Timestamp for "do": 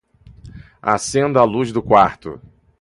1.71-1.79